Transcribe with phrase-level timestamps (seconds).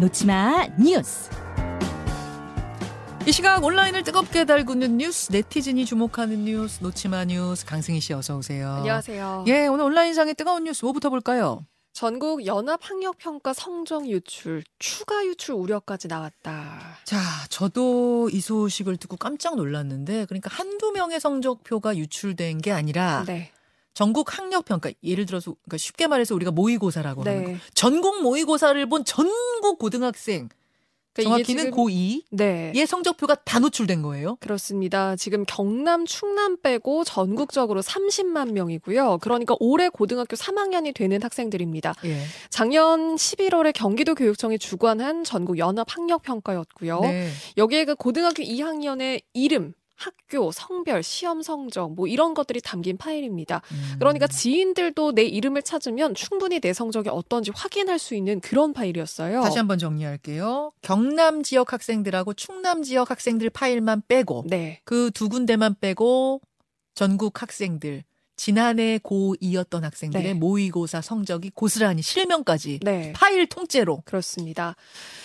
[0.00, 1.28] 놓치마 뉴스.
[3.26, 8.74] 이 시각 온라인을 뜨겁게 달구는 뉴스, 네티즌이 주목하는 뉴스, 놓치마 뉴스, 강승희 씨 어서 오세요.
[8.74, 9.44] 안녕하세요.
[9.48, 11.66] 예, 오늘 온라인상의 뜨거운 뉴스 뭐부터 볼까요?
[11.92, 16.78] 전국 연합학력평가 성적 유출, 추가 유출 우려까지 나왔다.
[17.02, 17.18] 자,
[17.48, 23.50] 저도 이 소식을 듣고 깜짝 놀랐는데, 그러니까 한두 명의 성적표가 유출된 게 아니라, 네.
[23.98, 27.50] 전국 학력 평가, 예를 들어서, 그러니까 쉽게 말해서 우리가 모의고사라고 하는 거.
[27.50, 27.56] 네.
[27.74, 30.48] 전국 모의고사를 본 전국 고등학생,
[31.14, 32.86] 그러니까 정확히는 지금- 고2의 네.
[32.86, 34.36] 성적표가 다 노출된 거예요.
[34.38, 35.16] 그렇습니다.
[35.16, 39.18] 지금 경남, 충남 빼고 전국적으로 30만 명이고요.
[39.20, 41.94] 그러니까 올해 고등학교 3학년이 되는 학생들입니다.
[42.04, 42.22] 예.
[42.50, 47.00] 작년 11월에 경기도 교육청이 주관한 전국 연합 학력 평가였고요.
[47.00, 47.30] 네.
[47.56, 53.62] 여기에 그 고등학교 2학년의 이름, 학교, 성별, 시험 성적 뭐 이런 것들이 담긴 파일입니다.
[53.72, 53.96] 음.
[53.98, 59.42] 그러니까 지인들도 내 이름을 찾으면 충분히 내 성적이 어떤지 확인할 수 있는 그런 파일이었어요.
[59.42, 60.72] 다시 한번 정리할게요.
[60.82, 64.80] 경남 지역 학생들하고 충남 지역 학생들 파일만 빼고 네.
[64.84, 66.40] 그 두 군데만 빼고
[66.94, 68.04] 전국 학생들
[68.38, 70.32] 지난해 고2였던 학생들의 네.
[70.32, 73.12] 모의고사 성적이 고스란히 실명까지 네.
[73.14, 74.76] 파일 통째로 그렇습니다.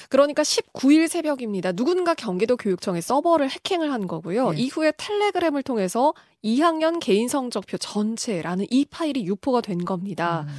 [0.09, 1.71] 그러니까 19일 새벽입니다.
[1.71, 4.51] 누군가 경기도 교육청의 서버를 해킹을 한 거고요.
[4.51, 4.61] 네.
[4.61, 10.45] 이후에 텔레그램을 통해서 2학년 개인 성적표 전체라는 이 파일이 유포가 된 겁니다.
[10.47, 10.53] 음.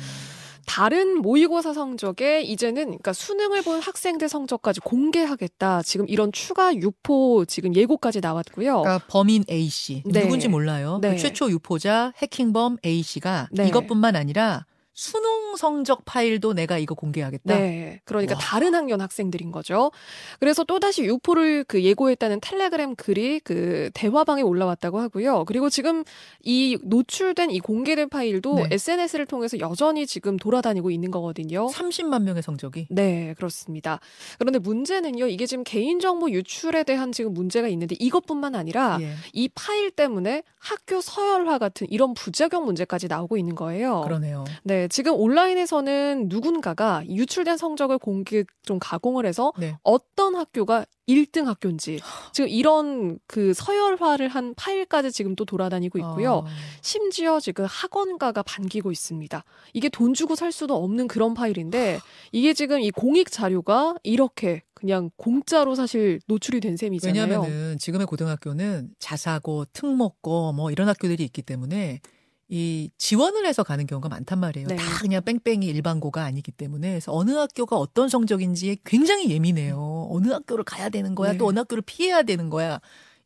[0.66, 5.82] 다른 모의고사 성적에 이제는 그러니까 수능을 본 학생들 성적까지 공개하겠다.
[5.82, 8.82] 지금 이런 추가 유포 지금 예고까지 나왔고요.
[8.82, 10.22] 그러니까 범인 A 씨 네.
[10.22, 10.98] 누군지 몰라요.
[11.02, 11.16] 그 네.
[11.16, 13.68] 최초 유포자 해킹범 A 씨가 네.
[13.68, 17.54] 이것뿐만 아니라 수능 성적 파일도 내가 이거 공개하겠다.
[17.58, 18.00] 네.
[18.04, 18.40] 그러니까 와.
[18.40, 19.90] 다른 학년 학생들인 거죠.
[20.38, 25.44] 그래서 또다시 유포를 그 예고했다는 텔레그램 글이 그 대화방에 올라왔다고 하고요.
[25.46, 26.04] 그리고 지금
[26.42, 28.68] 이 노출된 이 공개된 파일도 네.
[28.70, 31.66] SNS를 통해서 여전히 지금 돌아다니고 있는 거거든요.
[31.66, 33.98] 30만 명의 성적이 네, 그렇습니다.
[34.38, 39.14] 그런데 문제는요, 이게 지금 개인정보 유출에 대한 지금 문제가 있는데 이것뿐만 아니라 예.
[39.32, 44.02] 이 파일 때문에 학교 서열화 같은 이런 부작용 문제까지 나오고 있는 거예요.
[44.02, 44.44] 그러네요.
[44.62, 49.76] 네, 지금 온라인에서는 누군가가 유출된 성적을 공개 좀 가공을 해서 네.
[49.82, 52.00] 어떤 학교가 1등 학교인지
[52.32, 56.44] 지금 이런 그 서열화를 한 파일까지 지금 또 돌아다니고 있고요.
[56.46, 56.50] 아,
[56.80, 59.44] 심지어 지금 학원가가 반기고 있습니다.
[59.74, 62.00] 이게 돈 주고 살 수도 없는 그런 파일인데
[62.32, 67.22] 이게 지금 이 공익 자료가 이렇게 그냥 공짜로 사실 노출이 된 셈이잖아요.
[67.22, 72.00] 왜냐하면은 지금의 고등학교는 자사고, 특목고 뭐 이런 학교들이 있기 때문에
[72.48, 74.68] 이 지원을 해서 가는 경우가 많단 말이에요.
[74.68, 74.76] 네.
[74.76, 80.08] 다 그냥 뺑뺑이 일반고가 아니기 때문에 그래서 어느 학교가 어떤 성적인지에 굉장히 예민해요.
[80.10, 81.38] 어느 학교를 가야 되는 거야, 네.
[81.38, 82.80] 또 어느 학교를 피해야 되는 거야.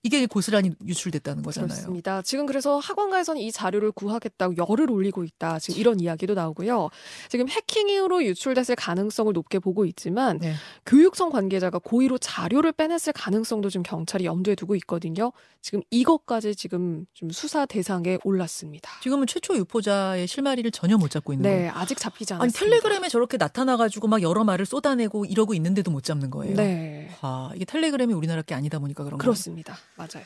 [0.04, 1.68] 이게 고스란히 유출됐다는 거잖아요.
[1.68, 2.22] 그렇습니다.
[2.22, 5.58] 지금 그래서 학원가에서는 이 자료를 구하겠다고 열을 올리고 있다.
[5.58, 6.88] 지금 이런 이야기도 나오고요.
[7.28, 10.54] 지금 해킹으로 유출됐을 가능성을 높게 보고 있지만 네.
[10.86, 15.32] 교육청 관계자가 고의로 자료를 빼냈을 가능성도 지금 경찰이 염두에 두고 있거든요.
[15.60, 18.90] 지금 이것까지 지금 좀 수사 대상에 올랐습니다.
[19.02, 21.62] 지금은 최초 유포자의 실마리를 전혀 못 잡고 있는 거예요.
[21.62, 22.76] 네, 아직 잡히지 아니 않았습니다.
[22.76, 26.54] 텔레그램에 저렇게 나타나가지고 막 여러 말을 쏟아내고 이러고 있는데도 못 잡는 거예요.
[26.54, 29.22] 네, 아, 이게 텔레그램이 우리나라 게 아니다 보니까 그런 거.
[29.22, 29.76] 그렇습니다.
[29.98, 30.24] 맞아요.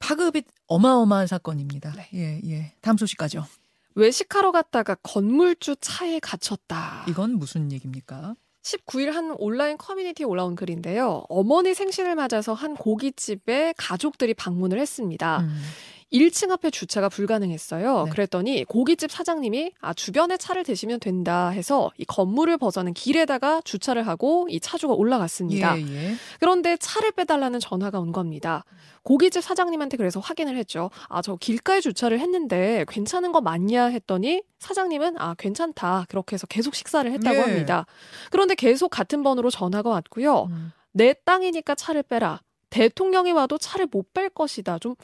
[0.00, 1.92] 파급이 어마어마한 사건입니다.
[1.92, 2.08] 네.
[2.14, 2.72] 예, 예.
[2.80, 3.46] 다음 소식 가죠.
[3.94, 7.06] 외식하러 갔다가 건물주 차에 갇혔다.
[7.08, 8.34] 이건 무슨 얘기입니까?
[8.62, 11.24] 19일 한 온라인 커뮤니티에 올라온 글인데요.
[11.28, 15.38] 어머니 생신을 맞아서 한 고깃집에 가족들이 방문을 했습니다.
[15.40, 15.62] 음.
[16.12, 18.04] 1층 앞에 주차가 불가능했어요.
[18.04, 18.10] 네.
[18.10, 24.46] 그랬더니 고깃집 사장님이 아 주변에 차를 대시면 된다 해서 이 건물을 벗어난 길에다가 주차를 하고
[24.48, 25.78] 이 차주가 올라갔습니다.
[25.78, 26.14] 예, 예.
[26.38, 28.64] 그런데 차를 빼달라는 전화가 온 겁니다.
[29.02, 30.90] 고깃집 사장님한테 그래서 확인을 했죠.
[31.08, 36.06] 아, 저 길가에 주차를 했는데 괜찮은 거 맞냐 했더니 사장님은 아, 괜찮다.
[36.08, 37.40] 그렇게 해서 계속 식사를 했다고 예.
[37.40, 37.86] 합니다.
[38.30, 40.44] 그런데 계속 같은 번호로 전화가 왔고요.
[40.50, 40.72] 음.
[40.92, 42.40] 내 땅이니까 차를 빼라.
[42.70, 44.78] 대통령이 와도 차를 못 뺄 것이다.
[44.78, 44.94] 좀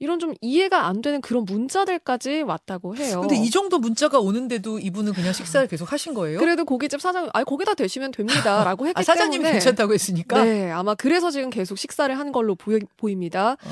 [0.00, 3.20] 이런 좀 이해가 안 되는 그런 문자들까지 왔다고 해요.
[3.20, 6.38] 근데 이 정도 문자가 오는데도 이분은 그냥 식사를 계속 하신 거예요?
[6.38, 10.44] 그래도 고깃집 사장님, 아 거기다 대시면 됩니다라고 했기 아, 사장님이 때문에 괜찮다고 했으니까?
[10.44, 13.52] 네, 아마 그래서 지금 계속 식사를 한 걸로 보이, 보입니다.
[13.52, 13.68] 어.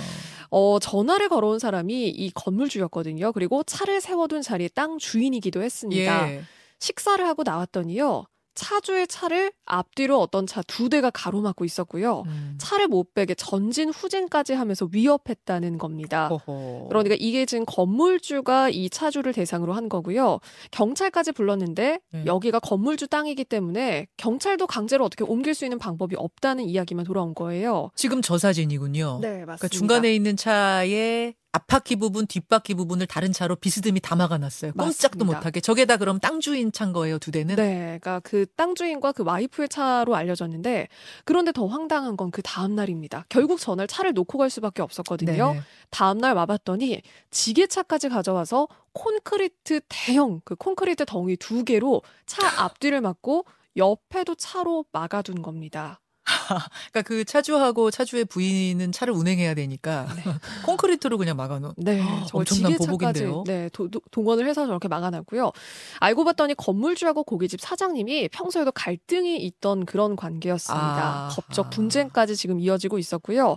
[0.50, 3.32] 어, 전화를 걸어온 사람이 이 건물주였거든요.
[3.32, 6.32] 그리고 차를 세워둔 자리의 땅 주인이기도 했습니다.
[6.32, 6.42] 예.
[6.78, 8.26] 식사를 하고 나왔더니요.
[8.56, 12.24] 차주의 차를 앞뒤로 어떤 차 두 대가 가로막고 있었고요.
[12.26, 12.54] 음.
[12.58, 16.26] 차를 못 빼게 전진 후진까지 하면서 위협했다는 겁니다.
[16.28, 16.86] 허허.
[16.88, 20.40] 그러니까 이게 지금 건물주가 이 차주를 대상으로 한 거고요.
[20.70, 22.24] 경찰까지 불렀는데 네.
[22.26, 27.90] 여기가 건물주 땅이기 때문에 경찰도 강제로 어떻게 옮길 수 있는 방법이 없다는 이야기만 돌아온 거예요.
[27.94, 29.18] 지금 저 사진이군요.
[29.20, 29.56] 네, 맞습니다.
[29.56, 34.72] 그러니까 중간에 있는 차에 앞바퀴 부분, 뒷바퀴 부분을 다른 차로 비스듬히 다 막아놨어요.
[34.72, 35.38] 꼼짝도 맞습니다.
[35.38, 35.60] 못하게.
[35.60, 37.56] 저게다 그럼 땅 주인 찬 거예요, 두 대는.
[37.56, 40.88] 네, 그러니까 그 땅 주인과 그 와이프의 차로 알려졌는데
[41.24, 43.24] 그런데 더 황당한 건 그 다음 날입니다.
[43.28, 45.52] 결국 전날 차를 놓고 갈 수밖에 없었거든요.
[45.52, 45.60] 네네.
[45.90, 47.00] 다음 날 와봤더니
[47.30, 53.44] 지게차까지 가져와서 콘크리트 대형 그 콘크리트 덩이 두 개로 차 앞뒤를 막고
[53.76, 56.00] 옆에도 차로 막아둔 겁니다.
[56.90, 60.06] 그러니까 그 차주하고 차주의 부인은 차를 운행해야 되니까
[60.66, 61.74] 콘크리트로 그냥 막아놓은.
[61.76, 63.44] 네, 아, 저 엄청난 보복인데요.
[63.46, 65.52] 네 도, 도- 동원을 해서 저렇게 막아놨고요.
[66.00, 70.84] 알고 봤더니 건물주하고 고깃집 사장님이 평소에도 갈등이 있던 그런 관계였습니다.
[70.84, 71.70] 아, 법적 아.
[71.70, 73.56] 분쟁까지 지금 이어지고 있었고요.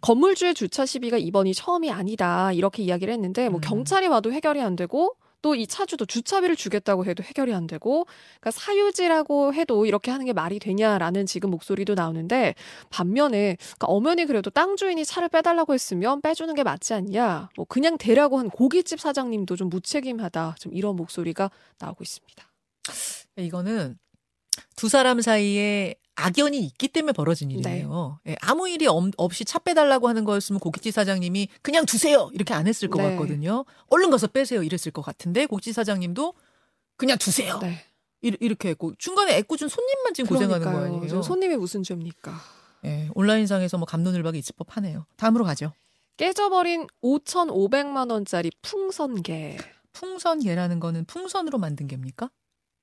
[0.00, 3.60] 건물주의 주차 시비가 이번이 처음이 아니다 이렇게 이야기를 했는데 뭐 음.
[3.60, 5.14] 경찰이 와도 해결이 안 되고.
[5.42, 8.06] 또 이 차주도 주차비를 주겠다고 해도 해결이 안 되고,
[8.40, 12.54] 그러니까 사유지라고 해도 이렇게 하는 게 말이 되냐라는 지금 목소리도 나오는데
[12.90, 17.98] 반면에 그러니까 엄연히 그래도 땅 주인이 차를 빼달라고 했으면 빼주는 게 맞지 않냐, 뭐 그냥
[17.98, 22.44] 대라고 한 고깃집 사장님도 좀 무책임하다, 좀 이런 목소리가 나오고 있습니다.
[23.36, 23.98] 이거는
[24.76, 27.54] 두 사람 사이에 악연이 있기 때문에 벌어진 네.
[27.56, 28.20] 일이에요.
[28.28, 32.66] 예, 아무 일이 엄- 없이 차 빼달라고 하는 거였으면 고깃집 사장님이 그냥 두세요 이렇게 안
[32.68, 33.10] 했을 것 네.
[33.10, 33.64] 같거든요.
[33.88, 36.34] 얼른 가서 빼세요 이랬을 것 같은데 고깃집 사장님도
[36.96, 37.84] 그냥 두세요 네,
[38.22, 41.00] 이- 이렇게 했고 중간에 애꿎은 손님만 지금 고생하는 거 그러니까요.
[41.02, 41.22] 아니에요.
[41.22, 42.32] 손님이 무슨 죄입니까?
[42.84, 45.06] 예, 온라인상에서 뭐 감론을박이 있을 법하네요.
[45.16, 45.72] 다음으로 가죠.
[46.16, 49.56] 깨져버린 5,500만 원짜리 풍선개.
[49.92, 52.30] 풍선개라는 거는 풍선으로 만든 개입니까?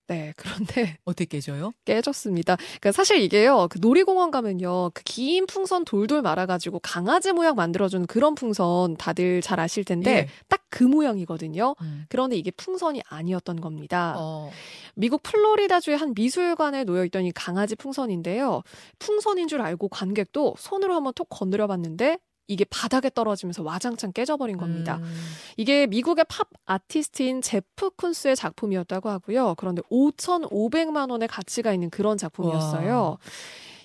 [0.07, 1.73] 네, 그런데 어떻게 깨져요?
[1.83, 2.55] 깨졌습니다.
[2.55, 8.35] 그러니까 사실 이게요, 그 놀이공원 가면요, 그 긴 풍선 돌돌 말아가지고 강아지 모양 만들어주는 그런
[8.35, 10.27] 풍선 다들 잘 아실 텐데 예.
[10.47, 11.75] 딱그 모양이거든요.
[11.81, 12.05] 음.
[12.07, 14.15] 그런데 이게 풍선이 아니었던 겁니다.
[14.17, 14.49] 어,
[14.95, 18.61] 미국 플로리다주의 한 미술관에 놓여 있던 이 강아지 풍선인데요.
[18.99, 24.97] 풍선인 줄 알고 관객도 손으로 한번 톡 건드려 봤는데 이게 바닥에 떨어지면서 와장창 깨져버린 겁니다.
[24.97, 25.15] 음.
[25.57, 29.55] 이게 미국의 팝 아티스트인 제프 쿤스의 작품이었다고 하고요.
[29.57, 33.01] 그런데 5,500만 원의 가치가 있는 그런 작품이었어요.
[33.01, 33.17] 와.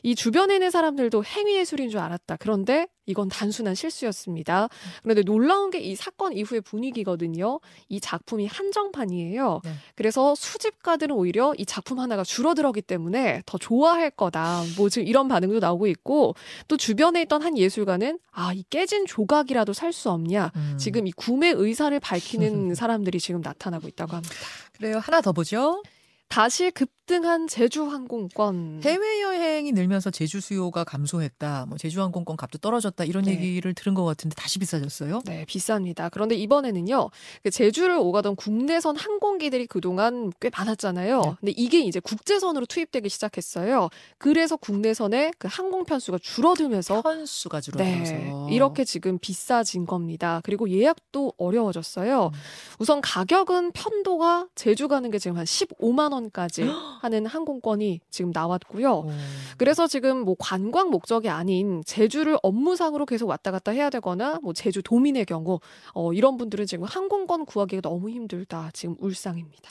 [0.03, 2.37] 이 주변에 있는 사람들도 행위예술인 줄 알았다.
[2.37, 4.69] 그런데 이건 단순한 실수였습니다.
[5.03, 7.59] 그런데 놀라운 게 이 사건 이후의 분위기거든요.
[7.89, 9.61] 이 작품이 한정판이에요.
[9.65, 9.71] 네.
[9.97, 14.63] 그래서 수집가들은 오히려 이 작품 하나가 줄어들었기 때문에 더 좋아할 거다.
[14.77, 16.35] 뭐 지금 이런 반응도 나오고 있고
[16.69, 20.51] 또 주변에 있던 한 예술가는 아, 이 깨진 조각이라도 살 수 없냐.
[20.57, 20.77] 음.
[20.79, 24.35] 지금 이 구매 의사를 밝히는 사람들이 지금 나타나고 있다고 합니다.
[24.73, 24.99] 그래요.
[24.99, 25.83] 하나 더 보죠.
[26.29, 28.81] 다시 급 등한 제주 항공권.
[28.85, 31.67] 해외여행이 늘면서 제주 수요가 감소했다.
[31.69, 33.05] 뭐 제주 항공권 값도 떨어졌다.
[33.05, 33.33] 이런 네.
[33.33, 35.23] 얘기를 들은 것 같은데 다시 비싸졌어요?
[35.25, 36.11] 네, 비쌉니다.
[36.13, 37.11] 그런데 이번에는요,
[37.43, 41.21] 그 제주를 오가던 국내선 항공기들이 그동안 꽤 많았잖아요.
[41.21, 41.35] 네.
[41.41, 43.89] 근데 이게 이제 국제선으로 투입되기 시작했어요.
[44.19, 48.13] 그래서 국내선의 그 항공 편수가 줄어들면서 편수가 줄어들어서.
[48.13, 50.41] 네, 이렇게 지금 비싸진 겁니다.
[50.45, 52.27] 그리고 예약도 어려워졌어요.
[52.27, 52.39] 음.
[52.79, 56.63] 우선 가격은 편도가 제주 가는 게 지금 한 15만 원까지
[57.03, 58.93] 하는 항공권이 지금 나왔고요.
[58.93, 59.11] 오.
[59.59, 64.83] 그래서 지금 뭐 관광 목적이 아닌 제주를 업무상으로 계속 왔다 갔다 해야 되거나 뭐 제주
[64.83, 65.59] 도민의 경우
[65.95, 68.71] 어 이런 분들은 지금 항공권 구하기가 너무 힘들다.
[68.73, 69.69] 지금 울상입니다.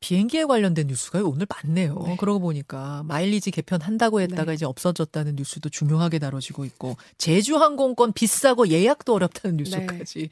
[0.00, 2.02] 비행기에 관련된 뉴스가 오늘 많네요.
[2.06, 2.16] 네.
[2.18, 4.54] 그러고 보니까 마일리지 개편한다고 했다가 네.
[4.54, 10.30] 이제 없어졌다는 뉴스도 중요하게 다뤄지고 있고 제주 항공권 비싸고 예약도 어렵다는 뉴스까지.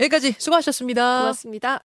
[0.00, 1.20] 여기까지 수고하셨습니다.
[1.20, 1.74] 고맙습니다.